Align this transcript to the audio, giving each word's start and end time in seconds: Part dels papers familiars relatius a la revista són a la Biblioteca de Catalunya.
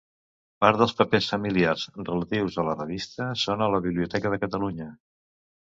Part 0.63 0.79
dels 0.81 0.93
papers 1.01 1.27
familiars 1.33 1.83
relatius 2.09 2.59
a 2.63 2.67
la 2.71 2.75
revista 2.79 3.29
són 3.45 3.63
a 3.67 3.71
la 3.77 3.85
Biblioteca 3.87 4.37
de 4.37 4.45
Catalunya. 4.47 4.93